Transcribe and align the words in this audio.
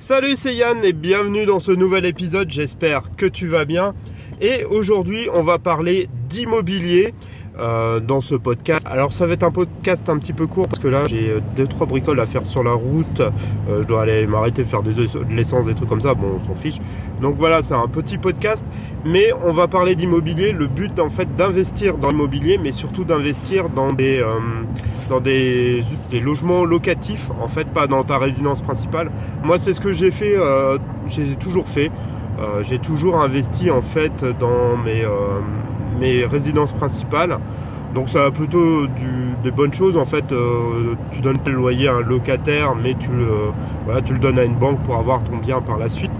Salut, 0.00 0.34
c'est 0.34 0.54
Yann 0.54 0.82
et 0.82 0.94
bienvenue 0.94 1.44
dans 1.44 1.60
ce 1.60 1.72
nouvel 1.72 2.06
épisode. 2.06 2.50
J'espère 2.50 3.02
que 3.18 3.26
tu 3.26 3.46
vas 3.46 3.66
bien. 3.66 3.92
Et 4.40 4.64
aujourd'hui, 4.64 5.28
on 5.34 5.42
va 5.42 5.58
parler 5.58 6.08
d'immobilier. 6.30 7.12
Euh, 7.58 8.00
dans 8.00 8.22
ce 8.22 8.36
podcast. 8.36 8.86
Alors 8.88 9.12
ça 9.12 9.26
va 9.26 9.34
être 9.34 9.42
un 9.42 9.50
podcast 9.50 10.08
un 10.08 10.18
petit 10.18 10.32
peu 10.32 10.46
court 10.46 10.66
parce 10.66 10.78
que 10.78 10.88
là 10.88 11.04
j'ai 11.06 11.34
deux 11.56 11.66
trois 11.66 11.86
bricoles 11.86 12.20
à 12.20 12.24
faire 12.24 12.46
sur 12.46 12.62
la 12.62 12.72
route. 12.72 13.20
Euh, 13.20 13.82
je 13.82 13.86
dois 13.86 14.02
aller 14.02 14.26
m'arrêter 14.26 14.64
faire 14.64 14.82
des, 14.82 14.94
de 14.94 15.06
l'essence, 15.34 15.66
des 15.66 15.74
trucs 15.74 15.88
comme 15.88 16.00
ça. 16.00 16.14
Bon, 16.14 16.38
on 16.40 16.44
s'en 16.46 16.54
fiche. 16.54 16.78
Donc 17.20 17.36
voilà, 17.36 17.60
c'est 17.62 17.74
un 17.74 17.88
petit 17.88 18.16
podcast, 18.16 18.64
mais 19.04 19.32
on 19.44 19.52
va 19.52 19.68
parler 19.68 19.94
d'immobilier. 19.94 20.52
Le 20.52 20.68
but 20.68 20.98
en 21.00 21.10
fait 21.10 21.36
d'investir 21.36 21.98
dans 21.98 22.08
l'immobilier, 22.08 22.56
mais 22.56 22.72
surtout 22.72 23.04
d'investir 23.04 23.68
dans 23.68 23.92
des 23.92 24.20
euh, 24.20 24.38
dans 25.10 25.20
des, 25.20 25.84
logements 26.12 26.64
locatifs. 26.64 27.30
En 27.42 27.48
fait, 27.48 27.66
pas 27.66 27.86
dans 27.86 28.04
ta 28.04 28.16
résidence 28.16 28.62
principale. 28.62 29.10
Moi, 29.44 29.58
c'est 29.58 29.74
ce 29.74 29.80
que 29.80 29.92
j'ai 29.92 30.10
fait. 30.10 30.36
j'ai 31.08 31.36
toujours 31.36 31.68
fait. 31.68 31.90
j'ai 32.62 32.78
toujours 32.78 33.20
investi 33.20 33.70
en 33.70 33.82
fait 33.82 34.24
dans 34.38 34.78
mes 34.78 35.04
mes 36.00 36.24
résidences 36.24 36.72
principales. 36.72 37.38
Donc 37.94 38.08
ça 38.08 38.26
a 38.26 38.30
plutôt 38.30 38.86
des 39.42 39.50
bonnes 39.50 39.74
choses. 39.74 39.96
En 39.96 40.06
fait, 40.06 40.32
euh, 40.32 40.94
tu 41.10 41.20
donnes 41.20 41.38
le 41.44 41.52
loyer 41.52 41.88
à 41.88 41.94
un 41.94 42.00
locataire, 42.00 42.74
mais 42.74 42.94
tu 42.94 43.08
le, 43.10 44.02
tu 44.04 44.12
le 44.12 44.18
donnes 44.18 44.38
à 44.38 44.44
une 44.44 44.54
banque 44.54 44.80
pour 44.82 44.96
avoir 44.96 45.22
ton 45.24 45.36
bien 45.36 45.60
par 45.60 45.78
la 45.78 45.88
suite. 45.88 46.12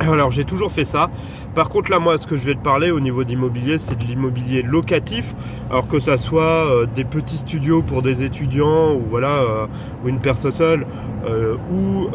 Alors 0.00 0.30
j'ai 0.30 0.44
toujours 0.44 0.72
fait 0.72 0.84
ça. 0.84 1.08
Par 1.54 1.68
contre 1.68 1.90
là 1.90 1.98
moi 1.98 2.16
ce 2.16 2.26
que 2.26 2.36
je 2.36 2.46
vais 2.46 2.54
te 2.54 2.62
parler 2.62 2.90
au 2.90 3.00
niveau 3.00 3.24
d'immobilier 3.24 3.76
c'est 3.78 3.98
de 3.98 4.04
l'immobilier 4.04 4.62
locatif. 4.62 5.34
Alors 5.68 5.86
que 5.86 6.00
ça 6.00 6.16
soit 6.16 6.42
euh, 6.42 6.86
des 6.86 7.04
petits 7.04 7.36
studios 7.36 7.82
pour 7.82 8.00
des 8.00 8.22
étudiants 8.22 8.94
ou 8.94 9.02
voilà 9.10 9.42
euh, 9.42 9.66
ou 10.02 10.08
une 10.08 10.18
personne 10.18 10.50
seule 10.50 10.86
euh, 11.26 11.56
ou 11.70 12.08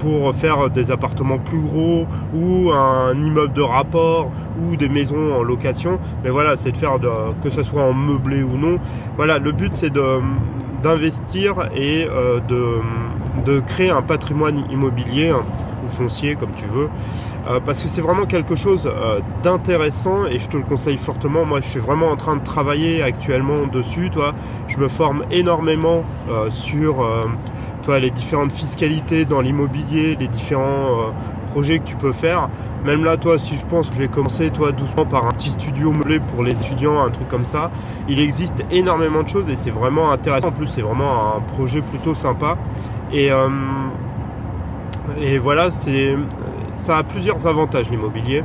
pour 0.00 0.34
faire 0.34 0.70
des 0.70 0.90
appartements 0.90 1.38
plus 1.38 1.60
gros 1.60 2.06
ou 2.34 2.70
un 2.72 3.14
immeuble 3.14 3.52
de 3.52 3.62
rapport 3.62 4.30
ou 4.60 4.76
des 4.76 4.88
maisons 4.88 5.34
en 5.34 5.42
location. 5.42 6.00
Mais 6.24 6.30
voilà 6.30 6.56
c'est 6.56 6.72
de 6.72 6.76
faire 6.76 6.98
que 7.42 7.50
ça 7.50 7.62
soit 7.62 7.82
en 7.82 7.94
meublé 7.94 8.42
ou 8.42 8.56
non. 8.56 8.78
Voilà 9.16 9.38
le 9.38 9.52
but 9.52 9.70
c'est 9.74 9.92
d'investir 10.82 11.70
et 11.74 12.06
de 12.48 13.60
créer 13.60 13.90
un 13.90 14.02
patrimoine 14.02 14.64
immobilier 14.70 15.32
ou 15.84 15.88
foncier 15.88 16.36
comme 16.36 16.52
tu 16.54 16.66
veux. 16.66 16.88
Euh, 17.48 17.58
parce 17.64 17.80
que 17.80 17.88
c'est 17.88 18.02
vraiment 18.02 18.26
quelque 18.26 18.54
chose 18.54 18.86
euh, 18.86 19.20
d'intéressant 19.42 20.26
et 20.26 20.38
je 20.38 20.48
te 20.48 20.56
le 20.56 20.62
conseille 20.62 20.98
fortement. 20.98 21.44
Moi, 21.44 21.60
je 21.60 21.68
suis 21.68 21.80
vraiment 21.80 22.10
en 22.10 22.16
train 22.16 22.36
de 22.36 22.44
travailler 22.44 23.02
actuellement 23.02 23.66
dessus. 23.66 24.10
Toi, 24.10 24.34
je 24.68 24.76
me 24.76 24.88
forme 24.88 25.24
énormément 25.30 26.04
euh, 26.28 26.50
sur 26.50 27.08
toi, 27.82 27.98
les 27.98 28.10
différentes 28.10 28.52
fiscalités 28.52 29.24
dans 29.24 29.40
l'immobilier, 29.40 30.16
les 30.20 30.28
différents 30.28 31.12
projets 31.50 31.78
que 31.78 31.84
tu 31.84 31.96
peux 31.96 32.12
faire. 32.12 32.50
Même 32.84 33.04
là, 33.04 33.16
toi, 33.16 33.38
si 33.38 33.56
je 33.56 33.64
pense 33.64 33.88
que 33.88 33.94
je 33.94 34.02
vais 34.02 34.08
commencer, 34.08 34.50
toi, 34.50 34.70
doucement 34.72 35.06
par 35.06 35.26
un 35.26 35.30
petit 35.30 35.50
studio 35.50 35.90
meublé 35.92 36.20
pour 36.20 36.42
les 36.42 36.60
étudiants, 36.60 37.02
un 37.02 37.10
truc 37.10 37.28
comme 37.28 37.46
ça. 37.46 37.70
Il 38.08 38.20
existe 38.20 38.64
énormément 38.70 39.22
de 39.22 39.28
choses 39.28 39.48
et 39.48 39.56
c'est 39.56 39.70
vraiment 39.70 40.12
intéressant. 40.12 40.48
En 40.48 40.52
plus, 40.52 40.66
c'est 40.66 40.82
vraiment 40.82 41.36
un 41.36 41.40
projet 41.40 41.80
plutôt 41.80 42.14
sympa. 42.14 42.58
Et 43.12 43.30
et 45.20 45.38
voilà, 45.38 45.70
c'est 45.70 46.14
ça 46.72 46.98
a 46.98 47.02
plusieurs 47.02 47.46
avantages 47.46 47.90
l'immobilier. 47.90 48.42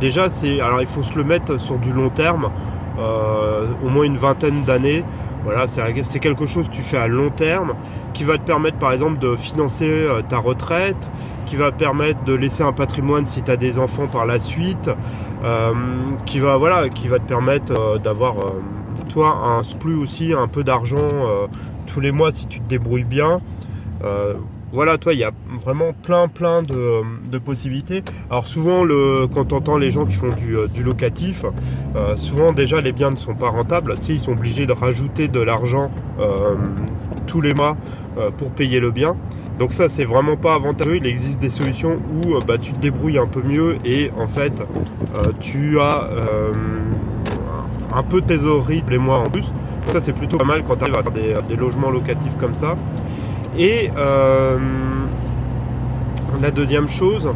Déjà, 0.00 0.30
c'est 0.30 0.60
alors 0.60 0.80
il 0.80 0.86
faut 0.86 1.02
se 1.02 1.16
le 1.16 1.24
mettre 1.24 1.60
sur 1.60 1.78
du 1.78 1.92
long 1.92 2.08
terme, 2.08 2.50
euh, 2.98 3.66
au 3.84 3.88
moins 3.88 4.04
une 4.04 4.16
vingtaine 4.16 4.64
d'années. 4.64 5.04
Voilà, 5.44 5.66
c'est 5.66 6.20
quelque 6.20 6.44
chose 6.44 6.68
que 6.68 6.74
tu 6.74 6.82
fais 6.82 6.98
à 6.98 7.08
long 7.08 7.30
terme, 7.30 7.74
qui 8.12 8.24
va 8.24 8.36
te 8.36 8.42
permettre 8.42 8.76
par 8.76 8.92
exemple 8.92 9.18
de 9.18 9.36
financer 9.36 9.88
euh, 9.88 10.20
ta 10.22 10.38
retraite, 10.38 11.08
qui 11.46 11.56
va 11.56 11.72
permettre 11.72 12.24
de 12.24 12.34
laisser 12.34 12.62
un 12.62 12.72
patrimoine 12.72 13.24
si 13.24 13.42
tu 13.42 13.50
as 13.50 13.56
des 13.56 13.78
enfants 13.78 14.06
par 14.06 14.26
la 14.26 14.38
suite, 14.38 14.90
euh, 15.44 15.72
qui 16.26 16.38
va 16.40 16.58
voilà, 16.58 16.90
qui 16.90 17.08
va 17.08 17.18
te 17.18 17.26
permettre 17.26 17.98
d'avoir 17.98 18.34
toi 19.08 19.34
un 19.44 19.62
plus 19.78 19.96
aussi 19.96 20.32
un 20.32 20.46
peu 20.46 20.62
d'argent 20.62 21.08
tous 21.86 22.00
les 22.00 22.12
mois 22.12 22.30
si 22.30 22.46
tu 22.46 22.60
te 22.60 22.68
débrouilles 22.68 23.04
bien 23.04 23.40
voilà, 24.72 24.98
toi, 24.98 25.14
il 25.14 25.18
y 25.18 25.24
a 25.24 25.32
vraiment 25.64 25.92
plein, 25.92 26.28
plein 26.28 26.62
de, 26.62 27.38
possibilités. 27.38 28.02
Alors 28.30 28.46
souvent, 28.46 28.84
quand 29.32 29.46
tu 29.46 29.54
entends 29.54 29.78
les 29.78 29.90
gens 29.90 30.06
qui 30.06 30.14
font 30.14 30.30
du, 30.30 30.56
euh, 30.56 30.68
locatif, 30.84 31.44
euh, 31.96 32.16
souvent 32.16 32.52
déjà 32.52 32.80
les 32.80 32.92
biens 32.92 33.10
ne 33.10 33.16
sont 33.16 33.34
pas 33.34 33.48
rentables. 33.48 33.98
Tu 33.98 34.12
ils 34.12 34.20
sont 34.20 34.32
obligés 34.32 34.66
de 34.66 34.72
rajouter 34.72 35.26
de 35.28 35.40
l'argent 35.40 35.90
euh, 36.20 36.54
tous 37.26 37.40
les 37.40 37.54
mois 37.54 37.76
pour 38.38 38.50
payer 38.50 38.80
le 38.80 38.90
bien. 38.90 39.16
Donc 39.58 39.72
ça, 39.72 39.88
c'est 39.88 40.04
vraiment 40.04 40.36
pas 40.36 40.54
avantageux. 40.54 40.96
Il 40.96 41.06
existe 41.06 41.38
des 41.38 41.50
solutions 41.50 41.98
où 42.12 42.38
bah, 42.46 42.58
tu 42.58 42.72
te 42.72 42.78
débrouilles 42.78 43.18
un 43.18 43.26
peu 43.26 43.42
mieux 43.42 43.76
et 43.84 44.10
en 44.18 44.26
fait, 44.26 44.52
tu 45.40 45.80
as 45.80 46.10
un 47.94 48.02
peu 48.02 48.20
de 48.20 48.26
trésorerie 48.26 48.84
les 48.88 48.98
mois 48.98 49.18
en 49.18 49.30
plus. 49.30 49.44
Ça, 49.92 50.00
c'est 50.00 50.12
plutôt 50.12 50.38
pas 50.38 50.44
mal 50.44 50.64
quand 50.64 50.76
tu 50.76 50.82
arrives 50.82 50.96
à 50.96 51.02
faire 51.02 51.42
des 51.42 51.56
logements 51.56 51.90
locatifs 51.90 52.36
comme 52.38 52.54
ça. 52.54 52.76
Et 53.58 53.90
euh, 53.96 54.58
la 56.40 56.50
deuxième 56.50 56.88
chose, 56.88 57.28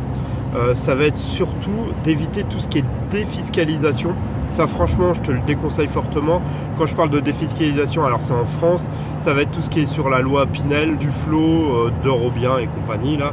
euh, 0.55 0.75
ça 0.75 0.95
va 0.95 1.05
être 1.05 1.19
surtout 1.19 1.93
d'éviter 2.05 2.45
tout 2.45 2.61
ce 2.61 2.69
qui 2.69 2.79
est 2.79 2.85
défiscalisation. 3.11 4.15
Ça 4.49 4.67
franchement 4.67 5.15
je 5.15 5.23
te 5.23 5.33
le 5.33 5.41
déconseille 5.41 5.89
fortement. 5.89 6.41
Quand 6.79 6.87
je 6.87 6.95
parle 6.95 7.11
de 7.11 7.21
défiscalisation, 7.21 8.05
alors 8.05 8.23
c'est 8.23 8.33
en 8.33 8.45
France, 8.45 8.89
ça 9.19 9.35
va 9.35 9.43
être 9.43 9.51
tout 9.51 9.63
ce 9.63 9.71
qui 9.71 9.81
est 9.81 9.87
sur 9.87 10.09
la 10.09 10.21
loi 10.21 10.47
Pinel, 10.47 10.99
du 10.99 11.09
flot, 11.09 11.91
euh, 12.07 12.61
et 12.61 12.67
compagnie 12.67 13.17
là. 13.17 13.33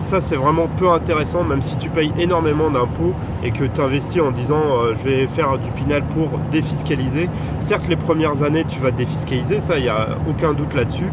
Ça 0.00 0.20
c'est 0.20 0.34
vraiment 0.34 0.66
peu 0.66 0.90
intéressant 0.90 1.44
même 1.44 1.62
si 1.62 1.76
tu 1.76 1.88
payes 1.88 2.12
énormément 2.18 2.68
d'impôts 2.68 3.14
et 3.44 3.52
que 3.52 3.62
tu 3.62 3.80
investis 3.80 4.20
en 4.20 4.32
disant 4.32 4.60
je 4.92 5.04
vais 5.04 5.26
faire 5.28 5.56
du 5.56 5.70
Pinel 5.70 6.02
pour 6.02 6.30
défiscaliser. 6.50 7.30
Certes 7.60 7.86
les 7.88 7.94
premières 7.94 8.42
années 8.42 8.64
tu 8.64 8.80
vas 8.80 8.90
défiscaliser, 8.90 9.60
ça 9.60 9.78
il 9.78 9.84
n'y 9.84 9.88
a 9.88 10.18
aucun 10.28 10.52
doute 10.52 10.74
là-dessus 10.74 11.12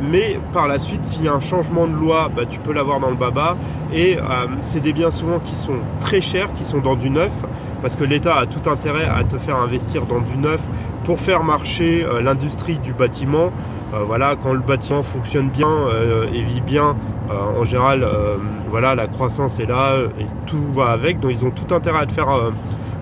mais 0.00 0.38
par 0.52 0.68
la 0.68 0.78
suite, 0.78 1.04
s'il 1.04 1.24
y 1.24 1.28
a 1.28 1.34
un 1.34 1.40
changement 1.40 1.86
de 1.86 1.94
loi, 1.94 2.30
bah, 2.34 2.42
tu 2.48 2.58
peux 2.58 2.72
l'avoir 2.72 3.00
dans 3.00 3.10
le 3.10 3.16
baba. 3.16 3.56
Et 3.92 4.16
euh, 4.18 4.22
c'est 4.60 4.80
des 4.80 4.92
biens 4.92 5.10
souvent 5.10 5.38
qui 5.40 5.54
sont 5.54 5.78
très 6.00 6.20
chers, 6.20 6.52
qui 6.54 6.64
sont 6.64 6.78
dans 6.78 6.96
du 6.96 7.10
neuf, 7.10 7.32
parce 7.82 7.96
que 7.96 8.04
l'État 8.04 8.36
a 8.36 8.46
tout 8.46 8.68
intérêt 8.68 9.06
à 9.06 9.24
te 9.24 9.38
faire 9.38 9.56
investir 9.56 10.06
dans 10.06 10.20
du 10.20 10.36
neuf 10.36 10.60
pour 11.04 11.20
faire 11.20 11.42
marcher 11.42 12.04
euh, 12.04 12.20
l'industrie 12.20 12.78
du 12.78 12.92
bâtiment. 12.92 13.52
Euh, 13.92 14.04
voilà, 14.06 14.36
quand 14.40 14.52
le 14.52 14.60
bâtiment 14.60 15.02
fonctionne 15.02 15.48
bien 15.48 15.86
et 16.32 16.42
vit 16.42 16.60
bien, 16.60 16.96
en 17.30 17.64
général, 17.64 18.06
voilà, 18.68 18.94
la 18.94 19.06
croissance 19.06 19.58
est 19.58 19.66
là 19.66 19.96
et 20.18 20.26
tout 20.46 20.72
va 20.72 20.90
avec. 20.90 21.18
Donc 21.20 21.32
ils 21.32 21.44
ont 21.44 21.50
tout 21.50 21.74
intérêt 21.74 22.00
à 22.00 22.06
te 22.06 22.12
faire 22.12 22.52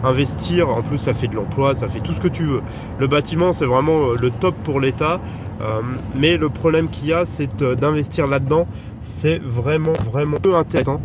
investir. 0.05 0.69
En 0.69 0.83
plus, 0.83 0.99
ça 0.99 1.15
fait 1.15 1.29
de 1.29 1.35
l'emploi, 1.35 1.75
ça 1.75 1.89
fait 1.89 2.01
tout 2.01 2.13
ce 2.13 2.21
que 2.21 2.29
tu 2.29 2.45
veux. 2.45 2.63
Le 2.99 3.07
bâtiment, 3.07 3.53
c'est 3.53 3.67
vraiment 3.67 4.13
le 4.13 4.31
top 4.31 4.55
pour 4.65 4.81
l'État. 4.81 5.21
Euh, 5.61 5.81
mais 6.15 6.37
le 6.37 6.49
problème 6.49 6.89
qu'il 6.89 7.09
y 7.09 7.13
a, 7.13 7.25
c'est 7.25 7.63
d'investir 7.63 8.27
là-dedans. 8.27 8.67
C'est 9.01 9.39
vraiment, 9.39 9.95
vraiment 10.11 10.37
peu 10.39 10.55
intéressant. 10.55 11.01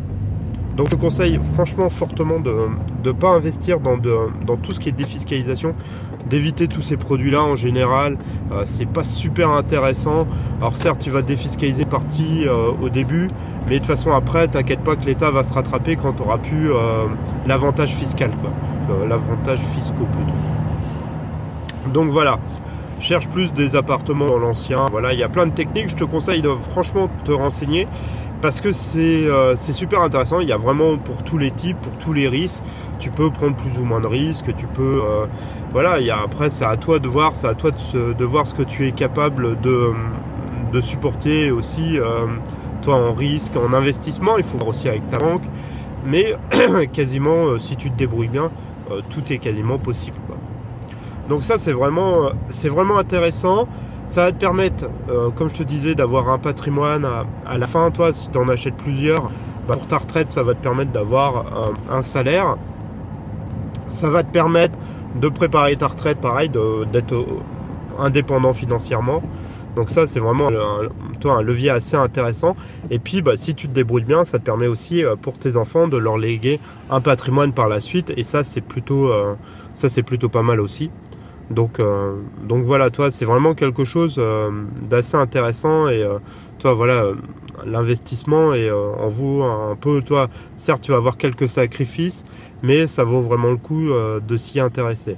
Donc 0.78 0.90
je 0.90 0.96
conseille 0.96 1.40
franchement 1.54 1.90
fortement 1.90 2.40
de 2.40 2.54
ne 3.04 3.12
pas 3.12 3.30
investir 3.30 3.80
dans, 3.80 3.98
dans 3.98 4.58
tout 4.58 4.72
ce 4.72 4.80
qui 4.80 4.90
est 4.90 4.94
défiscalisation, 4.94 5.76
d'éviter 6.28 6.68
tous 6.68 6.82
ces 6.82 6.98
produits-là 6.98 7.44
en 7.44 7.56
général. 7.56 8.18
Euh, 8.52 8.64
c'est 8.66 8.88
pas 8.88 9.04
super 9.04 9.50
intéressant. 9.50 10.28
Alors 10.60 10.76
certes, 10.76 11.00
tu 11.00 11.12
vas 11.12 11.22
défiscaliser 11.22 11.86
partie 11.86 12.48
euh, 12.48 12.72
au 12.82 12.90
début, 12.90 13.28
mais 13.68 13.76
de 13.76 13.78
toute 13.80 13.88
façon 13.88 14.12
après, 14.12 14.48
t'inquiète 14.48 14.82
pas 14.82 14.96
que 14.96 15.06
l'État 15.06 15.30
va 15.30 15.44
se 15.44 15.54
rattraper 15.54 15.96
quand 15.96 16.14
tu 16.14 16.24
auras 16.24 16.40
pu 16.40 16.70
l'avantage 17.46 17.94
fiscal, 17.94 18.32
quoi. 18.42 18.52
l'avantage 19.08 19.60
fiscaux 19.76 20.08
plutôt. 20.12 21.92
Donc 21.94 22.10
voilà 22.10 22.40
cherche 23.04 23.28
plus 23.28 23.54
des 23.54 23.76
appartements 23.76 24.28
dans 24.28 24.40
l'ancien. 24.40 24.86
Voilà, 24.90 25.14
il 25.14 25.20
y 25.20 25.24
a 25.24 25.30
plein 25.30 25.46
de 25.46 25.52
techniques. 25.52 25.90
Je 25.90 25.96
te 25.96 26.04
conseille 26.06 26.42
de 26.42 26.50
franchement 26.72 27.10
te 27.26 27.32
renseigner 27.32 27.88
parce 28.44 28.60
que 28.60 28.72
euh, 28.98 29.54
c'est 29.56 29.72
super 29.72 30.02
intéressant. 30.02 30.42
Il 30.42 30.50
y 30.50 30.52
a 30.52 30.58
vraiment 30.58 30.98
pour 30.98 31.24
tous 31.24 31.38
les 31.38 31.50
types, 31.50 31.78
pour 31.80 31.98
tous 31.98 32.12
les 32.12 32.28
risques. 32.28 32.60
Tu 33.00 33.10
peux 33.10 33.32
prendre 33.32 33.56
plus 33.56 33.80
ou 33.80 33.86
moins 33.86 34.02
de 34.02 34.08
risques. 34.08 34.54
Tu 34.58 34.68
peux, 34.68 35.02
euh, 35.02 35.28
voilà. 35.72 35.98
Après, 36.22 36.50
c'est 36.50 36.66
à 36.66 36.76
toi 36.76 37.00
de 37.00 37.08
voir, 37.08 37.36
c'est 37.36 37.48
à 37.48 37.54
toi 37.54 37.72
de, 37.72 38.26
voir 38.26 38.46
ce 38.46 38.54
que 38.54 38.64
tu 38.64 38.86
es 38.86 38.92
capable 38.92 39.58
de, 39.62 40.82
supporter 40.82 41.52
aussi. 41.52 41.98
Euh, 41.98 42.26
toi, 42.82 42.96
en 42.96 43.14
risque, 43.14 43.56
en 43.56 43.72
investissement, 43.72 44.38
il 44.38 44.44
faut 44.44 44.58
voir 44.58 44.72
aussi 44.72 44.90
avec 44.90 45.08
ta 45.10 45.20
banque. 45.20 45.44
Mais 46.06 46.36
quasiment, 46.92 47.58
si 47.60 47.78
tu 47.78 47.90
te 47.90 47.96
débrouilles 47.96 48.28
bien, 48.28 48.52
tout 49.10 49.32
est 49.32 49.38
quasiment 49.38 49.80
possible. 49.80 50.18
Donc 51.30 51.46
ça 51.46 51.58
c'est 51.58 51.72
vraiment, 51.72 52.32
c'est 52.50 52.68
vraiment 52.68 52.98
intéressant. 52.98 53.70
Ça 54.08 54.26
va 54.26 54.32
te 54.32 54.38
permettre, 54.38 54.86
euh, 55.10 55.30
comme 55.32 55.50
je 55.50 55.56
te 55.56 55.64
disais, 55.64 55.96
d'avoir 55.96 56.30
un 56.30 56.38
patrimoine 56.38 57.08
à, 57.46 57.58
la 57.58 57.66
fin. 57.66 57.90
Toi, 57.92 58.14
si 58.14 58.30
tu 58.30 58.38
en 58.38 58.48
achètes 58.50 58.76
plusieurs, 58.76 59.32
bah, 59.68 59.76
pour 59.76 59.88
ta 59.88 59.98
retraite, 59.98 60.32
ça 60.32 60.44
va 60.44 60.54
te 60.54 60.62
permettre 60.62 60.92
d'avoir 60.92 61.46
un, 61.90 62.02
salaire. 62.02 62.58
Ça 63.88 64.10
va 64.10 64.24
te 64.24 64.32
permettre 64.32 64.78
de 65.16 65.30
préparer 65.30 65.76
ta 65.76 65.88
retraite, 65.88 66.20
pareil, 66.20 66.50
d'être 66.50 67.26
indépendant 68.00 68.54
financièrement. 68.54 69.22
Donc 69.76 69.90
ça, 69.90 70.06
c'est 70.06 70.20
vraiment 70.20 70.50
un, 70.50 70.90
toi, 71.20 71.38
un 71.38 71.42
levier 71.42 71.72
assez 71.72 71.96
intéressant. 71.96 72.56
Et 72.92 73.00
puis, 73.00 73.22
bah, 73.22 73.36
si 73.36 73.56
tu 73.56 73.68
te 73.68 73.74
débrouilles 73.74 74.04
bien, 74.04 74.24
ça 74.24 74.38
te 74.38 74.44
permet 74.44 74.68
aussi 74.68 75.04
euh, 75.04 75.16
pour 75.16 75.38
tes 75.38 75.58
enfants 75.58 75.88
de 75.88 75.98
leur 75.98 76.18
léguer 76.18 76.60
un 76.90 77.02
patrimoine 77.02 77.54
par 77.54 77.68
la 77.68 77.80
suite. 77.80 78.14
Et 78.16 78.24
ça, 78.24 78.44
c'est 78.44 78.62
plutôt, 78.62 79.12
euh, 79.12 79.34
ça, 79.74 79.90
c'est 79.90 80.04
plutôt 80.04 80.30
pas 80.30 80.44
mal 80.44 80.60
aussi. 80.60 80.92
Donc, 81.50 81.80
euh, 81.80 82.16
donc 82.48 82.64
voilà, 82.66 82.90
toi, 82.90 83.12
c'est 83.12 83.26
vraiment 83.26 83.54
quelque 83.54 83.84
chose 83.84 84.22
d'assez 84.90 85.18
intéressant. 85.18 85.90
Et 85.90 86.06
toi, 86.60 86.74
voilà, 86.74 87.08
l'investissement 87.66 88.54
et 88.54 88.72
en 88.72 89.10
vaut 89.10 89.44
un 89.44 89.76
peu. 89.76 90.02
Toi, 90.02 90.30
certes, 90.56 90.82
tu 90.82 90.92
vas 90.92 90.98
avoir 90.98 91.18
quelques 91.18 91.50
sacrifices, 91.50 92.24
mais 92.62 92.88
ça 92.88 93.04
vaut 93.04 93.22
vraiment 93.22 93.52
le 93.52 93.58
coup 93.58 93.90
de 93.90 94.38
s'y 94.38 94.60
intéresser. 94.60 95.18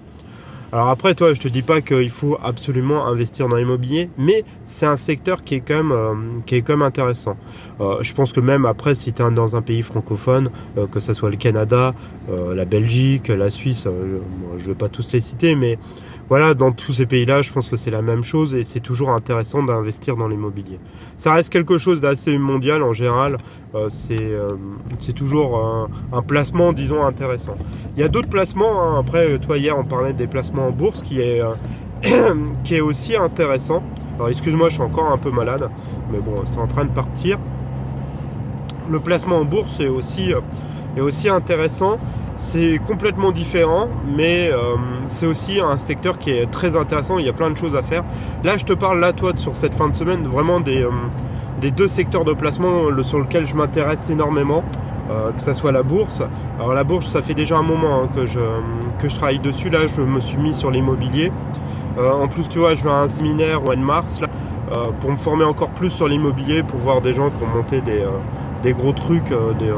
Alors 0.76 0.90
après, 0.90 1.16
toi, 1.16 1.34
je 1.34 1.40
te 1.40 1.48
dis 1.48 1.62
pas 1.62 1.80
qu'il 1.80 2.10
faut 2.10 2.38
absolument 2.44 3.06
investir 3.06 3.48
dans 3.48 3.56
l'immobilier, 3.56 4.10
mais 4.18 4.44
c'est 4.66 4.86
un 4.86 4.98
secteur 4.98 5.46
qui 5.46 5.56
est 5.56 5.60
quand 5.62 5.76
même, 5.76 5.92
euh, 5.94 6.16
qui 6.46 6.56
est 6.56 6.64
quand 6.64 6.74
même 6.74 6.82
intéressant. 6.82 7.38
Euh, 7.80 8.00
je 8.02 8.14
pense 8.14 8.34
que 8.34 8.42
même 8.42 8.66
après, 8.66 8.94
si 8.94 9.14
tu 9.14 9.22
es 9.22 9.32
dans 9.32 9.56
un 9.56 9.62
pays 9.62 9.84
francophone, 9.84 10.50
euh, 10.78 10.86
que 10.88 11.00
ce 11.00 11.14
soit 11.14 11.30
le 11.30 11.38
Canada, 11.38 11.94
la 12.28 12.66
Belgique, 12.66 13.30
la 13.30 13.50
Suisse, 13.50 13.86
je 13.86 14.64
ne 14.64 14.68
vais 14.68 14.74
pas 14.74 14.90
tous 14.90 15.14
les 15.14 15.22
citer, 15.22 15.56
mais 15.56 15.78
voilà, 16.28 16.56
dans 16.56 16.72
tous 16.72 16.94
ces 16.94 17.06
pays-là, 17.06 17.44
je 17.44 17.52
pense 17.52 17.70
que 17.70 17.78
c'est 17.78 17.92
la 17.92 18.02
même 18.02 18.24
chose 18.24 18.56
et 18.56 18.64
c'est 18.64 18.80
toujours 18.80 19.12
intéressant 19.12 19.62
d'investir 19.62 20.18
dans 20.18 20.28
l'immobilier. 20.28 20.80
Ça 21.18 21.34
reste 21.34 21.52
quelque 21.52 21.78
chose 21.78 22.02
d'assez 22.02 22.40
mondial 22.40 22.82
en 22.82 22.94
général. 22.94 23.38
Euh, 23.76 23.90
euh, 24.12 24.50
c'est 25.00 25.14
toujours 25.14 25.88
un, 26.12 26.22
placement, 26.24 26.74
disons, 26.74 27.06
intéressant. 27.06 27.56
Il 27.96 28.02
y 28.02 28.04
a 28.04 28.08
d'autres 28.08 28.30
placements. 28.30 28.82
Hein. 28.82 29.00
Après, 29.00 29.38
toi 29.38 29.60
hier, 29.60 29.78
on 29.78 29.84
parlait 29.84 30.14
des 30.14 30.26
placements 30.26 30.68
en 30.68 30.72
bourse 30.72 31.04
qui 31.04 31.22
est, 31.22 31.42
euh, 31.42 31.54
qui 32.64 32.76
est 32.76 32.82
aussi 32.82 33.16
intéressant. 33.16 33.84
Alors, 34.16 34.30
excuse-moi, 34.30 34.70
je 34.70 34.76
suis 34.76 34.84
encore 34.84 35.12
un 35.12 35.20
peu 35.20 35.30
malade, 35.30 35.70
mais 36.12 36.20
bon, 36.20 36.42
c'est 36.48 36.60
en 36.60 36.68
train 36.68 36.86
de 36.86 36.92
partir. 36.92 37.38
Le 38.90 39.00
placement 39.00 39.38
en 39.38 39.46
bourse 39.46 39.80
est 39.80 39.90
aussi, 39.90 40.34
est 40.96 41.02
aussi 41.02 41.30
intéressant 41.30 42.00
c'est 42.38 42.80
complètement 42.86 43.32
différent, 43.32 43.88
mais 44.06 44.50
euh, 44.52 44.76
c'est 45.08 45.26
aussi 45.26 45.60
un 45.60 45.78
secteur 45.78 46.18
qui 46.18 46.32
est 46.32 46.52
très 46.52 46.76
intéressant. 46.76 47.18
Il 47.18 47.26
y 47.26 47.30
a 47.30 47.34
plein 47.34 47.50
de 47.50 47.58
choses 47.58 47.76
à 47.76 47.82
faire. 47.82 48.04
Là, 48.44 48.58
je 48.58 48.66
te 48.66 48.74
parle 48.74 49.00
là, 49.00 49.14
toi, 49.14 49.32
sur 49.36 49.56
cette 49.56 49.74
fin 49.74 49.90
de 49.90 49.96
semaine, 49.96 50.28
vraiment 50.28 50.60
des, 50.60 50.84
euh, 50.84 50.92
deux 51.72 51.88
secteurs 51.88 52.26
de 52.26 52.34
placement 52.34 52.84
sur 53.02 53.20
lesquels 53.20 53.48
je 53.48 53.56
m'intéresse 53.56 54.10
énormément. 54.10 54.64
Euh, 55.12 55.32
que 55.34 55.42
ce 55.44 55.54
soit 55.54 55.72
la 55.72 55.84
bourse. 55.84 56.24
Alors 56.58 56.74
la 56.74 56.84
bourse, 56.84 57.08
ça 57.08 57.22
fait 57.22 57.36
déjà 57.36 57.58
un 57.58 57.62
moment 57.62 58.02
hein, 58.02 58.10
que, 58.16 58.26
je, 58.26 58.40
que 58.98 59.08
je 59.08 59.16
travaille 59.16 59.38
dessus. 59.38 59.70
Là, 59.70 59.86
je 59.86 60.02
me 60.02 60.20
suis 60.20 60.38
mis 60.38 60.56
sur 60.56 60.72
l'immobilier. 60.72 61.32
en 62.00 62.28
plus, 62.28 62.50
tu 62.50 62.58
vois, 62.58 62.74
je 62.74 62.84
vais 62.84 62.90
à 62.90 63.02
un 63.02 63.08
séminaire 63.08 63.62
au 63.62 63.66
mois 63.66 63.76
de 63.76 63.82
mars 63.82 64.20
là, 64.20 64.28
pour 65.00 65.12
me 65.12 65.18
former 65.18 65.44
encore 65.44 65.70
plus 65.70 65.92
sur 65.92 66.08
l'immobilier, 66.08 66.64
pour 66.64 66.80
voir 66.80 67.02
des 67.02 67.14
gens 67.14 67.30
qui 67.30 67.44
ont 67.44 67.56
monté 67.56 67.82
des, 67.82 68.04
des 68.66 68.74
gros 68.74 68.92
trucs, 68.92 69.30
des, 69.60 69.72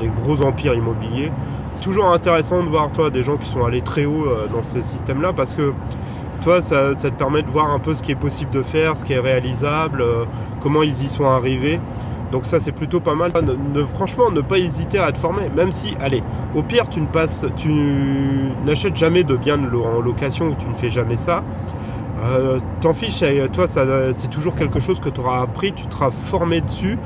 des 0.00 0.10
gros 0.22 0.42
empires 0.42 0.74
immobiliers 0.74 1.30
c'est 1.78 1.84
toujours 1.84 2.06
intéressant 2.06 2.64
de 2.64 2.68
voir 2.68 2.90
toi 2.90 3.08
des 3.08 3.22
gens 3.22 3.36
qui 3.36 3.48
sont 3.48 3.64
allés 3.64 3.82
très 3.82 4.04
haut 4.04 4.26
euh, 4.26 4.48
dans 4.52 4.64
ce 4.64 4.80
système-là 4.80 5.32
parce 5.32 5.54
que 5.54 5.72
toi, 6.42 6.60
ça, 6.60 6.92
te 6.94 7.08
permet 7.10 7.42
de 7.42 7.48
voir 7.48 7.70
un 7.70 7.78
peu 7.78 7.94
ce 7.94 8.02
qui 8.02 8.10
est 8.10 8.16
possible 8.16 8.50
de 8.50 8.62
faire, 8.62 8.96
ce 8.96 9.04
qui 9.04 9.12
est 9.12 9.20
réalisable, 9.20 10.02
euh, 10.02 10.24
comment 10.60 10.82
ils 10.82 11.04
y 11.04 11.08
sont 11.08 11.26
arrivés. 11.26 11.78
Donc 12.32 12.46
ça 12.46 12.58
c'est 12.58 12.72
plutôt 12.72 12.98
pas 12.98 13.14
mal. 13.14 13.30
Franchement, 13.94 14.30
ne 14.32 14.40
pas 14.40 14.58
hésiter 14.58 14.98
à 14.98 15.12
te 15.12 15.18
former, 15.18 15.48
même 15.54 15.70
si, 15.70 15.94
allez, 16.00 16.22
au 16.56 16.64
pire 16.64 16.88
tu 16.88 17.00
ne 17.00 17.06
passes, 17.06 17.44
tu 17.56 17.70
n'achètes 18.66 18.96
jamais 18.96 19.22
de 19.22 19.36
biens 19.36 19.58
en 19.72 20.00
location 20.00 20.48
ou 20.48 20.54
tu 20.58 20.66
ne 20.66 20.74
fais 20.74 20.90
jamais 20.90 21.16
ça. 21.16 21.44
Euh, 22.24 22.58
T'en 22.80 22.92
fiches, 22.92 23.22
toi 23.52 23.66
c'est 23.68 24.28
toujours 24.30 24.56
quelque 24.56 24.80
chose 24.80 24.98
que 24.98 25.08
tu 25.08 25.20
auras 25.20 25.42
appris, 25.42 25.72
tu 25.72 25.86
te 25.86 25.94
seras 25.94 26.10
formé 26.10 26.60
dessus 26.60 26.98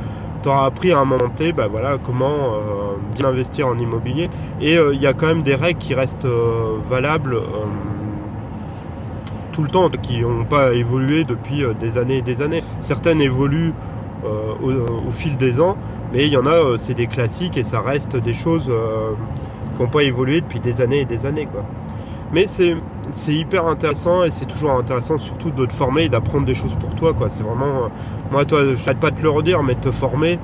tu 0.42 0.48
auras 0.48 0.66
appris 0.66 0.92
à 0.92 0.98
un 0.98 1.04
moment 1.04 1.28
T 1.30 1.52
bah 1.52 1.68
voilà, 1.70 1.98
comment 2.04 2.54
euh, 2.54 2.96
bien 3.16 3.28
investir 3.28 3.68
en 3.68 3.78
immobilier. 3.78 4.28
Et 4.60 4.76
euh, 4.76 4.94
il 4.94 5.00
y 5.00 5.06
a 5.06 5.12
quand 5.12 5.26
même 5.26 5.42
des 5.42 5.54
règles 5.54 5.78
qui 5.78 5.94
restent 5.94 6.24
euh, 6.24 6.78
valables 6.88 7.36
tout 9.52 9.62
le 9.62 9.68
temps, 9.68 9.90
qui 9.90 10.20
n'ont 10.20 10.44
pas 10.44 10.72
évolué 10.72 11.24
depuis 11.24 11.62
des 11.78 11.98
années 11.98 12.18
et 12.18 12.22
des 12.22 12.40
années. 12.40 12.64
Certaines 12.80 13.20
évoluent 13.20 13.74
au, 14.24 15.10
fil 15.10 15.36
des 15.36 15.60
ans, 15.60 15.76
mais 16.12 16.26
il 16.26 16.32
y 16.32 16.36
en 16.36 16.46
a, 16.46 16.78
c'est 16.78 16.94
des 16.94 17.06
classiques 17.06 17.56
et 17.56 17.64
ça 17.64 17.80
reste 17.80 18.16
des 18.16 18.32
choses 18.32 18.70
qui 19.76 19.82
n'ont 19.82 19.88
pas 19.88 20.04
évolué 20.04 20.40
depuis 20.40 20.60
des 20.60 20.80
années 20.80 21.00
et 21.00 21.04
des 21.04 21.26
années. 21.26 21.46
Quoi. 21.52 21.64
Mais 22.32 22.46
c'est 22.46 23.34
hyper 23.34 23.66
intéressant 23.66 24.24
et 24.24 24.30
c'est 24.30 24.46
toujours 24.46 24.72
intéressant 24.72 25.18
surtout 25.18 25.50
de 25.50 25.66
te 25.66 25.72
former 25.72 26.04
et 26.04 26.08
d'apprendre 26.08 26.46
des 26.46 26.54
choses 26.54 26.74
pour 26.76 26.94
toi 26.94 27.12
quoi. 27.12 27.28
C'est 27.28 27.42
vraiment 27.42 27.84
euh, 27.84 27.88
moi 28.30 28.46
toi 28.46 28.60
je 28.74 28.88
ne 28.88 28.94
pas 28.94 29.10
te 29.10 29.22
le 29.22 29.28
redire 29.28 29.62
mais 29.62 29.74
te 29.74 29.90
former 29.90 30.38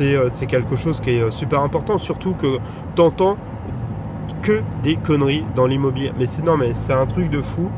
euh, 0.00 0.28
c'est 0.30 0.46
quelque 0.46 0.76
chose 0.76 1.00
qui 1.00 1.10
est 1.10 1.20
euh, 1.20 1.30
super 1.30 1.60
important 1.60 1.98
surtout 1.98 2.32
que 2.32 2.58
t'entends 2.94 3.36
que 4.40 4.62
des 4.82 4.96
conneries 4.96 5.44
dans 5.54 5.66
l'immobilier. 5.66 6.12
Mais 6.18 6.24
c'est 6.24 6.42
non 6.42 6.56
mais 6.56 6.72
c'est 6.72 6.94
un 6.94 7.06
truc 7.06 7.30
de 7.30 7.42
fou. 7.42 7.70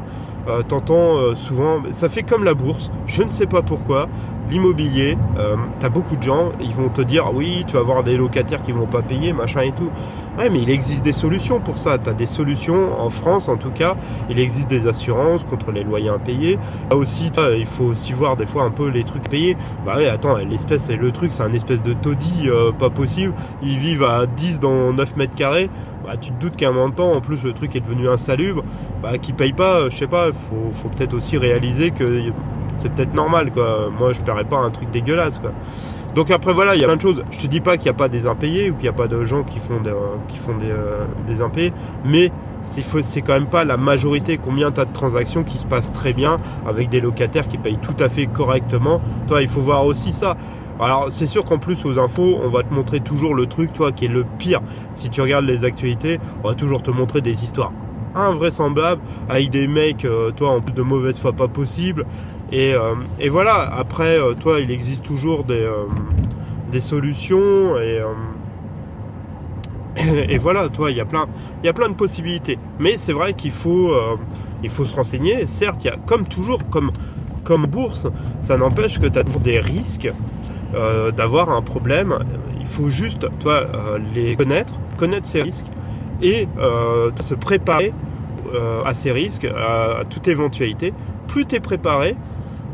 T'entends 0.69 1.37
souvent 1.37 1.83
ça 1.91 2.09
fait 2.09 2.23
comme 2.23 2.43
la 2.43 2.55
bourse. 2.55 2.91
Je 3.07 3.23
ne 3.23 3.31
sais 3.31 3.45
pas 3.45 3.61
pourquoi. 3.61 4.09
L'immobilier, 4.51 5.19
euh, 5.39 5.57
tu 5.79 5.85
as 5.85 5.91
beaucoup 5.91 6.17
de 6.17 6.23
gens, 6.23 6.53
ils 6.59 6.75
vont 6.75 6.89
te 6.89 7.03
dire 7.03 7.31
oui, 7.35 7.65
tu 7.67 7.75
vas 7.75 7.81
avoir 7.81 8.03
des 8.03 8.17
locataires 8.17 8.63
qui 8.63 8.73
vont 8.73 8.87
pas 8.87 9.03
payer, 9.03 9.35
machin 9.35 9.61
et 9.61 9.73
tout. 9.73 9.91
Ouais, 10.39 10.49
mais 10.51 10.63
il 10.63 10.71
existe 10.71 11.03
des 11.03 11.13
solutions 11.13 11.59
pour 11.59 11.79
ça. 11.79 11.99
Tu 11.99 12.09
as 12.09 12.15
des 12.15 12.27
solutions 12.27 13.01
en 13.01 13.11
France 13.11 13.49
en 13.49 13.57
tout 13.57 13.73
cas. 13.73 13.97
Il 14.31 14.39
existe 14.39 14.71
des 14.71 14.87
assurances 14.87 15.43
contre 15.43 15.73
les 15.73 15.83
loyers 15.83 16.11
impayés. 16.11 16.61
Là 16.93 16.97
aussi, 16.97 17.33
il 17.59 17.67
faut 17.67 17.87
aussi 17.87 18.13
voir 18.13 18.37
des 18.37 18.47
fois 18.47 18.63
un 18.63 18.71
peu 18.71 18.89
les 18.89 19.03
trucs 19.03 19.29
payés. 19.29 19.57
Bah 19.85 19.97
ouais, 19.97 20.09
attends, 20.09 20.37
l'espèce 20.37 20.91
et 20.91 20.97
le 20.97 21.11
truc, 21.11 21.33
c'est 21.33 21.43
un 21.43 21.53
espèce 21.53 21.83
de 21.83 21.93
taudis 21.93 22.49
euh, 22.49 22.71
pas 22.71 22.89
possible. 22.89 23.35
Ils 23.63 23.79
vivent 23.79 24.05
à 24.05 24.27
10 24.27 24.61
dans 24.61 24.93
9 24.93 25.17
mètres 25.17 25.35
carrés. 25.35 25.71
Bah, 26.05 26.17
tu 26.17 26.31
te 26.31 26.41
doutes 26.41 26.55
qu'à 26.55 26.69
un 26.69 26.73
moment 26.73 26.91
temps, 26.91 27.13
en 27.13 27.21
plus, 27.21 27.43
le 27.43 27.53
truc 27.53 27.75
est 27.75 27.81
devenu 27.81 28.09
insalubre. 28.09 28.63
Bah, 29.03 29.19
qui 29.19 29.33
paye 29.33 29.53
pas, 29.53 29.91
je 29.91 29.97
sais 29.97 30.07
pas, 30.07 30.29
faut, 30.29 30.71
faut 30.73 30.89
peut-être 30.89 31.15
aussi 31.15 31.37
réaliser 31.37 31.91
que 31.91 32.31
c'est 32.79 32.91
peut-être 32.91 33.15
normal 33.15 33.51
quoi. 33.53 33.91
Moi 33.97 34.13
je 34.13 34.21
paierais 34.21 34.45
pas 34.45 34.59
un 34.59 34.71
truc 34.71 34.91
dégueulasse 34.91 35.39
quoi. 35.39 35.53
Donc 36.15 36.31
après 36.31 36.53
voilà, 36.53 36.75
il 36.75 36.81
y 36.81 36.85
a 36.85 36.87
plein 36.87 36.97
de 36.97 37.03
choses. 37.03 37.23
Je 37.31 37.39
te 37.39 37.47
dis 37.47 37.61
pas 37.61 37.77
qu'il 37.77 37.85
n'y 37.85 37.91
a 37.91 37.99
pas 37.99 38.09
des 38.09 38.27
impayés 38.27 38.71
ou 38.71 38.75
qu'il 38.75 38.83
n'y 38.83 38.89
a 38.89 38.93
pas 38.93 39.09
de 39.09 39.23
gens 39.25 39.45
qui 39.45 39.59
font 39.59 39.81
des, 39.81 39.93
qui 40.29 40.39
font 40.39 40.57
des, 40.57 40.71
euh, 40.71 41.05
des 41.27 41.43
impayés, 41.43 41.73
mais 42.05 42.33
c'est 42.63 43.23
quand 43.23 43.35
même 43.35 43.47
pas 43.47 43.65
la 43.65 43.77
majorité. 43.77 44.39
Combien 44.39 44.73
tu 44.73 44.81
as 44.81 44.85
de 44.85 44.93
transactions 44.93 45.45
qui 45.45 45.59
se 45.59 45.67
passent 45.67 45.93
très 45.93 46.13
bien 46.13 46.39
avec 46.67 46.89
des 46.89 47.01
locataires 47.01 47.47
qui 47.47 47.57
payent 47.57 47.79
tout 47.79 48.03
à 48.03 48.09
fait 48.09 48.27
correctement? 48.27 49.01
Toi, 49.27 49.43
il 49.43 49.49
faut 49.49 49.61
voir 49.61 49.87
aussi 49.87 50.13
ça. 50.13 50.37
Alors 50.81 51.07
c'est 51.11 51.27
sûr 51.27 51.45
qu'en 51.45 51.59
plus 51.59 51.85
aux 51.85 51.99
infos, 51.99 52.39
on 52.43 52.49
va 52.49 52.63
te 52.63 52.73
montrer 52.73 53.01
toujours 53.01 53.35
le 53.35 53.47
truc, 53.47 53.73
toi, 53.73 53.93
qui 53.93 54.05
est 54.05 54.09
le 54.09 54.25
pire. 54.39 54.61
Si 54.95 55.11
tu 55.11 55.21
regardes 55.21 55.45
les 55.45 55.65
actualités, 55.65 56.21
on 56.43 56.49
va 56.49 56.55
toujours 56.55 56.83
te 56.83 56.91
montrer 56.91 57.21
des 57.21 57.45
histoires 57.45 57.73
invraisemblables 58.27 59.01
avec 59.29 59.51
des 59.51 59.67
mecs, 59.69 60.05
euh, 60.05 60.31
toi, 60.33 60.51
en 60.51 60.61
plus 60.61 60.75
de 60.75 60.83
mauvaise 60.83 61.19
foi 61.19 61.33
pas 61.33 61.49
possible. 61.49 62.07
Euh, 62.53 62.95
et, 63.21 63.29
voilà, 63.29 63.71
après, 63.75 64.19
euh, 64.19 64.35
toi, 64.35 64.61
il 64.61 64.71
existe 64.71 65.03
toujours 65.03 65.45
des, 65.45 65.69
des 66.73 66.81
solutions 66.81 67.79
et, 67.79 68.03
et 70.29 70.39
voilà, 70.39 70.69
toi, 70.69 70.91
il 70.91 70.97
y 70.97 71.01
a 71.01 71.05
plein, 71.05 71.27
plein 71.75 71.89
de 71.89 71.95
possibilités. 71.95 72.59
Mais 72.79 72.97
c'est 72.97 73.13
vrai 73.13 73.35
qu'il 73.35 73.53
faut, 73.53 73.93
il 74.63 74.71
faut 74.71 74.85
se 74.85 74.97
renseigner. 74.97 75.47
Certes, 75.47 75.85
il 75.85 75.89
y 75.89 75.91
a, 75.91 75.97
comme 76.07 76.27
toujours, 76.27 76.61
comme, 76.71 76.91
comme 77.45 77.67
bourse, 77.67 78.07
ça 78.43 78.57
n'empêche 78.57 78.99
que 78.99 79.07
tu 79.07 79.19
as 79.19 79.25
toujours 79.25 79.41
des 79.41 79.61
risques 79.61 80.11
d'avoir 81.17 81.51
un 81.51 81.63
problème. 81.63 82.19
Il 82.61 82.67
faut 82.67 82.89
juste, 82.91 83.27
toi, 83.41 83.67
les 84.15 84.37
connaître, 84.37 84.75
connaître 84.99 85.27
ces 85.27 85.43
risques 85.43 85.67
et 86.23 86.49
se 87.21 87.35
préparer 87.35 87.93
à 88.85 88.95
ces 88.95 89.13
risques, 89.13 89.45
à, 89.47 90.01
à 90.01 90.05
toute 90.05 90.29
éventualité. 90.29 90.93
Plus 91.27 91.47
tu 91.47 91.57
es 91.57 91.61
préparé, 91.61 92.17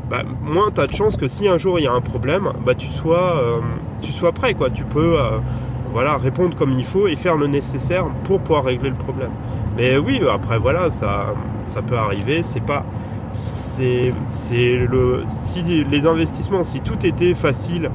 bah, 0.08 0.22
moins 0.42 0.70
tu 0.70 0.80
as 0.80 0.86
de 0.86 0.92
chances 0.92 1.16
que 1.16 1.28
si 1.28 1.48
un 1.48 1.58
jour 1.58 1.78
il 1.78 1.84
y 1.84 1.86
a 1.86 1.92
un 1.92 2.00
problème, 2.00 2.50
bah, 2.64 2.74
tu, 2.74 2.88
sois, 2.88 3.36
euh, 3.42 3.60
tu 4.02 4.12
sois 4.12 4.32
prêt. 4.32 4.54
Quoi. 4.54 4.70
Tu 4.70 4.84
peux 4.84 5.18
euh, 5.18 5.38
voilà, 5.92 6.18
répondre 6.18 6.54
comme 6.54 6.72
il 6.72 6.84
faut 6.84 7.06
et 7.06 7.16
faire 7.16 7.36
le 7.36 7.46
nécessaire 7.46 8.06
pour 8.24 8.40
pouvoir 8.40 8.64
régler 8.64 8.90
le 8.90 8.96
problème. 8.96 9.30
Mais 9.76 9.96
oui, 9.96 10.20
après 10.30 10.58
voilà, 10.58 10.90
ça, 10.90 11.34
ça 11.64 11.82
peut 11.82 11.96
arriver. 11.96 12.42
C'est 12.42 12.62
pas. 12.62 12.84
C'est, 13.32 14.12
le. 14.76 15.24
Si 15.26 15.62
les 15.62 16.06
investissements, 16.06 16.62
si 16.62 16.80
tout 16.80 17.04
était 17.04 17.34
facile 17.34 17.90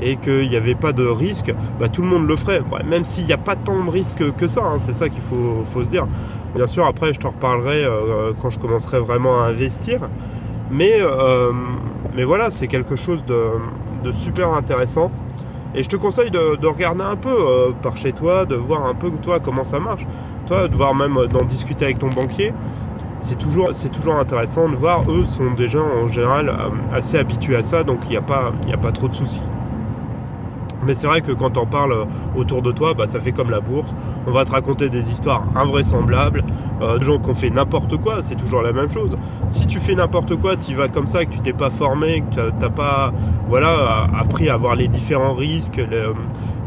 et 0.00 0.16
qu'il 0.16 0.48
n'y 0.48 0.56
avait 0.56 0.74
pas 0.74 0.92
de 0.92 1.06
risque, 1.06 1.52
bah, 1.78 1.88
tout 1.88 2.02
le 2.02 2.08
monde 2.08 2.26
le 2.26 2.36
ferait. 2.36 2.62
même 2.84 3.04
s'il 3.04 3.24
n'y 3.24 3.32
a 3.32 3.38
pas 3.38 3.56
tant 3.56 3.84
de 3.84 3.90
risques 3.90 4.34
que 4.36 4.46
ça, 4.46 4.62
hein, 4.64 4.78
c'est 4.78 4.94
ça 4.94 5.08
qu'il 5.08 5.22
faut, 5.22 5.82
se 5.82 5.88
dire. 5.88 6.06
Bien 6.54 6.66
sûr, 6.66 6.84
après, 6.86 7.12
je 7.12 7.20
te 7.20 7.26
reparlerai 7.26 7.84
euh, 7.84 8.32
quand 8.40 8.50
je 8.50 8.58
commencerai 8.58 9.00
vraiment 9.00 9.40
à 9.42 9.46
investir. 9.48 10.00
Mais, 10.70 10.94
euh, 11.00 11.52
mais 12.14 12.24
voilà, 12.24 12.50
c'est 12.50 12.68
quelque 12.68 12.96
chose 12.96 13.24
de, 13.24 14.12
super 14.12 14.52
intéressant. 14.52 15.10
Et 15.74 15.82
je 15.82 15.88
te 15.88 15.96
conseille 15.96 16.30
de, 16.30 16.66
regarder 16.66 17.02
un 17.02 17.16
peu 17.16 17.28
euh, 17.28 17.70
par 17.82 17.96
chez 17.96 18.12
toi, 18.12 18.46
de 18.46 18.54
voir 18.54 18.86
un 18.86 18.94
peu 18.94 19.10
toi 19.22 19.40
comment 19.40 19.64
ça 19.64 19.78
marche. 19.78 20.06
Toi, 20.46 20.68
de 20.68 20.74
voir 20.74 20.94
même 20.94 21.18
d'en 21.30 21.44
discuter 21.44 21.84
avec 21.84 21.98
ton 21.98 22.08
banquier. 22.08 22.54
c'est 23.18 23.36
toujours, 23.36 23.70
toujours 23.92 24.14
intéressant 24.14 24.68
de 24.68 24.76
voir. 24.76 25.02
Eux 25.10 25.24
sont 25.24 25.52
des 25.52 25.68
gens 25.68 25.86
en 26.04 26.08
général 26.08 26.54
assez 26.92 27.18
habitués 27.18 27.56
à 27.56 27.62
ça, 27.62 27.82
donc 27.84 27.98
il 28.04 28.10
n'y 28.10 28.16
a, 28.16 28.20
a 28.20 28.76
pas 28.78 28.92
trop 28.92 29.08
de 29.08 29.14
soucis. 29.14 29.42
Mais 30.88 30.94
c'est 30.94 31.06
vrai 31.06 31.20
que 31.20 31.32
quand 31.32 31.58
on 31.58 31.66
parle 31.66 32.06
autour 32.34 32.62
de 32.62 32.72
toi, 32.72 32.94
bah, 32.94 33.06
ça 33.06 33.20
fait 33.20 33.32
comme 33.32 33.50
la 33.50 33.60
bourse. 33.60 33.92
On 34.26 34.30
va 34.30 34.46
te 34.46 34.50
raconter 34.50 34.88
des 34.88 35.10
histoires 35.10 35.44
invraisemblables, 35.54 36.42
euh, 36.80 36.96
de 36.96 37.04
gens 37.04 37.18
qui 37.18 37.28
ont 37.28 37.34
fait 37.34 37.50
n'importe 37.50 37.98
quoi, 37.98 38.22
c'est 38.22 38.36
toujours 38.36 38.62
la 38.62 38.72
même 38.72 38.90
chose. 38.90 39.14
Si 39.50 39.66
tu 39.66 39.80
fais 39.80 39.94
n'importe 39.94 40.36
quoi, 40.36 40.56
tu 40.56 40.74
vas 40.74 40.88
comme 40.88 41.06
ça, 41.06 41.26
que 41.26 41.32
tu 41.32 41.40
t'es 41.40 41.52
pas 41.52 41.68
formé, 41.68 42.22
que 42.22 42.36
tu 42.48 42.58
n'as 42.58 42.70
pas 42.70 43.12
voilà, 43.48 44.08
appris 44.18 44.48
à 44.48 44.56
voir 44.56 44.76
les 44.76 44.88
différents 44.88 45.34
risques, 45.34 45.78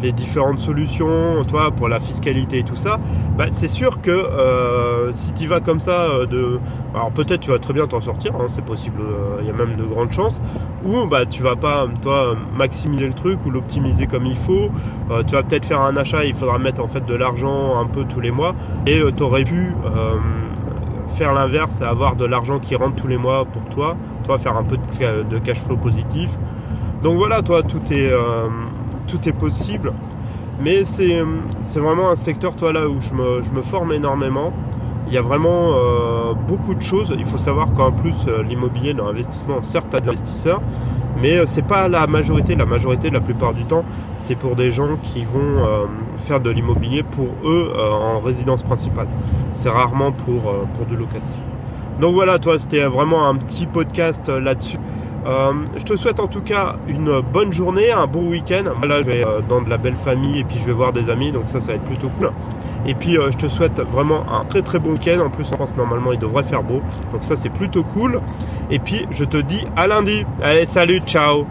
les 0.01 0.11
différentes 0.11 0.59
solutions, 0.59 1.43
toi, 1.47 1.71
pour 1.71 1.87
la 1.87 1.99
fiscalité 1.99 2.59
et 2.59 2.63
tout 2.63 2.75
ça, 2.75 2.99
bah, 3.37 3.45
c'est 3.51 3.67
sûr 3.67 4.01
que 4.01 4.11
euh, 4.11 5.11
si 5.11 5.33
tu 5.33 5.47
vas 5.47 5.59
comme 5.59 5.79
ça, 5.79 6.09
euh, 6.09 6.25
de, 6.25 6.59
alors 6.93 7.11
peut-être 7.11 7.41
tu 7.41 7.51
vas 7.51 7.59
très 7.59 7.73
bien 7.73 7.87
t'en 7.87 8.01
sortir, 8.01 8.33
hein, 8.35 8.45
c'est 8.47 8.63
possible, 8.63 9.01
euh, 9.01 9.37
il 9.41 9.47
y 9.47 9.49
a 9.49 9.53
même 9.53 9.75
de 9.75 9.83
grandes 9.83 10.11
chances, 10.11 10.41
ou 10.85 11.05
bah 11.05 11.25
tu 11.25 11.41
vas 11.41 11.55
pas, 11.55 11.87
toi, 12.01 12.35
maximiser 12.55 13.07
le 13.07 13.13
truc 13.13 13.45
ou 13.45 13.51
l'optimiser 13.51 14.07
comme 14.07 14.25
il 14.25 14.35
faut. 14.35 14.69
tu 15.27 15.33
vas 15.33 15.43
peut-être 15.43 15.65
faire 15.65 15.81
un 15.81 15.95
achat, 15.97 16.25
il 16.25 16.33
faudra 16.33 16.57
mettre 16.57 16.83
en 16.83 16.87
fait 16.87 17.05
de 17.05 17.13
l'argent 17.13 17.79
un 17.79 17.85
peu 17.85 18.03
tous 18.05 18.19
les 18.19 18.31
mois, 18.31 18.55
et 18.87 19.01
tu 19.15 19.23
aurais 19.23 19.43
pu 19.43 19.75
faire 21.15 21.33
l'inverse 21.33 21.81
et 21.81 21.83
avoir 21.83 22.15
de 22.15 22.25
l'argent 22.25 22.59
qui 22.59 22.75
rentre 22.75 22.95
tous 22.95 23.07
les 23.07 23.17
mois 23.17 23.45
pour 23.45 23.63
toi, 23.65 23.95
toi 24.23 24.37
faire 24.37 24.57
un 24.57 24.63
peu 24.63 24.77
de 24.77 25.37
cash 25.39 25.61
flow 25.63 25.77
positif. 25.77 26.29
Donc 27.03 27.17
voilà, 27.17 27.41
toi, 27.41 27.63
tout 27.63 27.81
est 27.91 28.11
tout 29.11 29.27
est 29.27 29.33
possible. 29.33 29.93
Mais 30.63 30.85
c'est 30.85 31.79
vraiment 31.79 32.09
un 32.11 32.15
secteur, 32.15 32.55
toi, 32.55 32.71
là 32.71 32.87
où 32.87 33.01
je 33.01 33.13
me, 33.13 33.41
je 33.41 33.51
me 33.51 33.61
forme 33.61 33.93
énormément. 33.93 34.53
Il 35.07 35.13
y 35.13 35.17
a 35.17 35.21
vraiment 35.21 35.73
euh, 35.73 36.33
beaucoup 36.47 36.75
de 36.75 36.81
choses. 36.81 37.13
Il 37.17 37.25
faut 37.25 37.39
savoir 37.39 37.73
qu'en 37.73 37.91
plus, 37.91 38.15
euh, 38.27 38.43
l'immobilier, 38.43 38.93
l'investissement, 38.93 39.61
certes, 39.63 39.93
à 39.93 39.99
des 39.99 40.09
investisseurs, 40.09 40.61
mais 41.21 41.37
euh, 41.37 41.45
c'est 41.47 41.63
pas 41.63 41.87
la 41.87 42.07
majorité. 42.07 42.55
La 42.55 42.65
majorité, 42.65 43.09
la 43.09 43.19
plupart 43.19 43.53
du 43.53 43.65
temps, 43.65 43.83
c'est 44.17 44.35
pour 44.35 44.55
des 44.55 44.71
gens 44.71 44.97
qui 45.01 45.25
vont 45.25 45.87
faire 46.17 46.39
de 46.39 46.49
l'immobilier 46.51 47.03
pour 47.03 47.27
eux 47.43 47.73
en 47.75 48.19
résidence 48.19 48.61
principale. 48.63 49.07
C'est 49.55 49.69
rarement 49.69 50.11
pour, 50.11 50.53
pour 50.75 50.85
du 50.85 50.95
locatif. 50.95 51.35
Donc 51.99 52.13
voilà, 52.13 52.37
toi, 52.39 52.59
c'était 52.59 52.83
vraiment 52.83 53.27
un 53.27 53.35
petit 53.35 53.65
podcast 53.65 54.29
là-dessus. 54.29 54.77
Euh, 55.25 55.53
je 55.77 55.83
te 55.83 55.95
souhaite 55.95 56.19
en 56.19 56.27
tout 56.27 56.41
cas 56.41 56.75
une 56.87 57.21
bonne 57.21 57.53
journée, 57.53 57.91
un 57.91 58.07
bon 58.07 58.29
week-end. 58.29 58.63
Là, 58.83 59.01
je 59.01 59.07
vais 59.07 59.25
euh, 59.25 59.41
dans 59.47 59.61
de 59.61 59.69
la 59.69 59.77
belle 59.77 59.95
famille 59.95 60.39
et 60.39 60.43
puis 60.43 60.57
je 60.59 60.65
vais 60.65 60.73
voir 60.73 60.93
des 60.93 61.09
amis, 61.09 61.31
donc 61.31 61.43
ça, 61.47 61.61
ça 61.61 61.67
va 61.67 61.73
être 61.75 61.83
plutôt 61.83 62.09
cool. 62.09 62.31
Et 62.87 62.95
puis, 62.95 63.17
euh, 63.17 63.29
je 63.31 63.37
te 63.37 63.47
souhaite 63.47 63.79
vraiment 63.79 64.23
un 64.31 64.43
très 64.45 64.61
très 64.61 64.79
bon 64.79 64.93
week-end. 64.93 65.19
En 65.19 65.29
plus, 65.29 65.45
en 65.51 65.55
France, 65.55 65.75
normalement, 65.77 66.11
il 66.11 66.19
devrait 66.19 66.43
faire 66.43 66.63
beau, 66.63 66.81
donc 67.13 67.23
ça, 67.23 67.35
c'est 67.35 67.49
plutôt 67.49 67.83
cool. 67.83 68.19
Et 68.71 68.79
puis, 68.79 69.05
je 69.11 69.25
te 69.25 69.37
dis 69.37 69.65
à 69.75 69.87
lundi. 69.87 70.25
Allez, 70.41 70.65
salut, 70.65 71.01
ciao 71.05 71.45